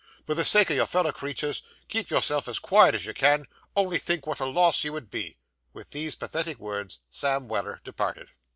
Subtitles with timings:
[0.25, 3.99] For the sake o' your feller creeturs, keep yourself as quiet as you can; only
[3.99, 5.37] think what a loss you would be!'
[5.73, 8.29] With these pathetic words, Sam Weller departed.